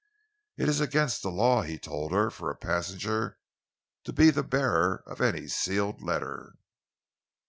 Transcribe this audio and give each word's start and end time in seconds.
"It 0.57 0.67
is 0.67 0.79
against 0.81 1.21
the 1.21 1.29
law," 1.29 1.61
he 1.61 1.77
told 1.77 2.11
her, 2.11 2.31
"for 2.31 2.49
a 2.49 2.55
passenger 2.55 3.37
to 4.03 4.11
be 4.11 4.31
the 4.31 4.41
bearer 4.41 5.03
of 5.05 5.21
any 5.21 5.47
sealed 5.47 6.01
letter." 6.01 6.55